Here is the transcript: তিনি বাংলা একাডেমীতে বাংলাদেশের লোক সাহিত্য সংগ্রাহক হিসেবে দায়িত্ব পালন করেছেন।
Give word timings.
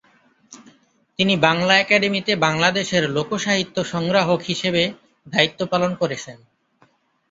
তিনি 1.19 1.33
বাংলা 1.45 1.73
একাডেমীতে 1.77 2.33
বাংলাদেশের 2.45 3.03
লোক 3.09 3.29
সাহিত্য 3.37 3.77
সংগ্রাহক 3.85 4.39
হিসেবে 4.43 4.83
দায়িত্ব 5.27 5.59
পালন 5.71 5.91
করেছেন। 6.01 6.37